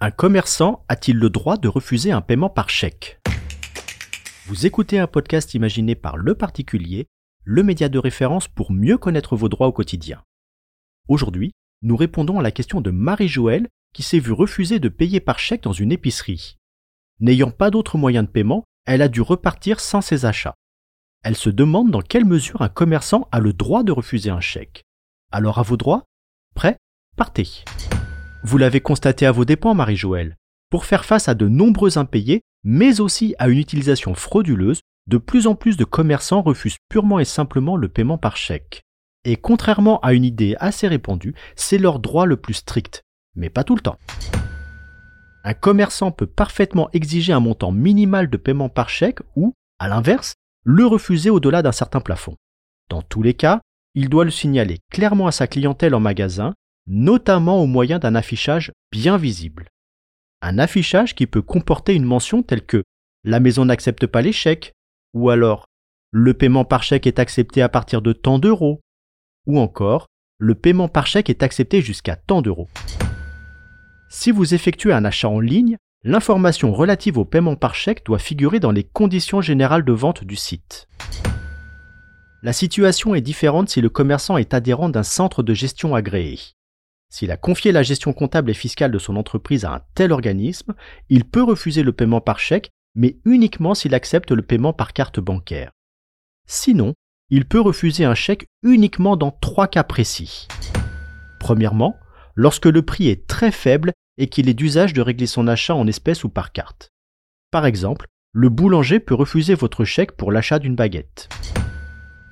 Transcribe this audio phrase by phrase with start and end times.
[0.00, 3.20] Un commerçant a-t-il le droit de refuser un paiement par chèque?
[4.46, 7.06] Vous écoutez un podcast imaginé par Le Particulier,
[7.44, 10.22] le média de référence pour mieux connaître vos droits au quotidien.
[11.08, 15.38] Aujourd'hui, nous répondons à la question de Marie-Joëlle qui s'est vue refuser de payer par
[15.38, 16.58] chèque dans une épicerie.
[17.20, 20.54] N'ayant pas d'autre moyen de paiement, elle a dû repartir sans ses achats.
[21.24, 24.84] Elle se demande dans quelle mesure un commerçant a le droit de refuser un chèque.
[25.32, 26.04] Alors à vos droits
[26.54, 26.76] Prêt
[27.16, 27.64] Partez
[28.44, 30.36] vous l'avez constaté à vos dépens, Marie-Joëlle.
[30.70, 35.46] Pour faire face à de nombreux impayés, mais aussi à une utilisation frauduleuse, de plus
[35.46, 38.82] en plus de commerçants refusent purement et simplement le paiement par chèque.
[39.24, 43.02] Et contrairement à une idée assez répandue, c'est leur droit le plus strict,
[43.34, 43.98] mais pas tout le temps.
[45.44, 50.34] Un commerçant peut parfaitement exiger un montant minimal de paiement par chèque ou, à l'inverse,
[50.64, 52.36] le refuser au-delà d'un certain plafond.
[52.88, 53.60] Dans tous les cas,
[53.94, 56.54] il doit le signaler clairement à sa clientèle en magasin
[56.88, 59.68] notamment au moyen d'un affichage bien visible.
[60.40, 62.82] Un affichage qui peut comporter une mention telle que
[63.24, 64.72] la maison n'accepte pas les chèques,
[65.12, 65.66] ou alors
[66.10, 68.80] le paiement par chèque est accepté à partir de tant d'euros,
[69.46, 70.06] ou encore
[70.38, 72.68] le paiement par chèque est accepté jusqu'à tant d'euros.
[74.08, 75.76] Si vous effectuez un achat en ligne,
[76.08, 80.36] l'information relative au paiement par chèque doit figurer dans les conditions générales de vente du
[80.36, 80.88] site.
[82.42, 86.38] La situation est différente si le commerçant est adhérent d'un centre de gestion agréé.
[87.10, 90.74] S'il a confié la gestion comptable et fiscale de son entreprise à un tel organisme,
[91.10, 95.20] il peut refuser le paiement par chèque, mais uniquement s'il accepte le paiement par carte
[95.20, 95.72] bancaire.
[96.46, 96.94] Sinon,
[97.28, 100.48] il peut refuser un chèque uniquement dans trois cas précis.
[101.38, 101.96] Premièrement,
[102.34, 105.86] lorsque le prix est très faible et qu'il est d'usage de régler son achat en
[105.86, 106.90] espèces ou par carte.
[107.50, 111.30] Par exemple, le boulanger peut refuser votre chèque pour l'achat d'une baguette.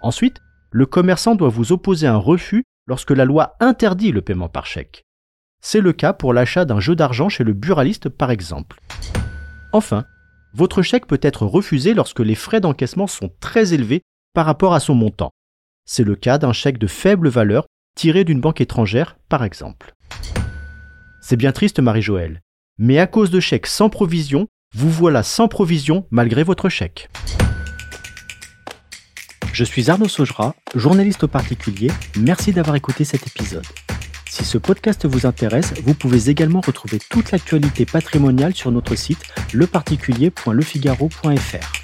[0.00, 0.40] Ensuite,
[0.70, 5.04] le commerçant doit vous opposer un refus lorsque la loi interdit le paiement par chèque.
[5.62, 8.80] C'est le cas pour l'achat d'un jeu d'argent chez le buraliste par exemple.
[9.72, 10.04] Enfin,
[10.52, 14.02] votre chèque peut être refusé lorsque les frais d'encaissement sont très élevés
[14.34, 15.30] par rapport à son montant.
[15.86, 19.94] C'est le cas d'un chèque de faible valeur tiré d'une banque étrangère par exemple.
[21.26, 22.42] C'est bien triste Marie-Joëlle,
[22.76, 27.08] mais à cause de chèques sans provision, vous voilà sans provision malgré votre chèque.
[29.54, 31.90] Je suis Arnaud Saugera, journaliste au particulier.
[32.18, 33.64] Merci d'avoir écouté cet épisode.
[34.28, 39.24] Si ce podcast vous intéresse, vous pouvez également retrouver toute l'actualité patrimoniale sur notre site
[39.54, 41.83] leparticulier.lefigaro.fr.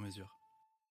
[0.00, 0.49] sur mesure.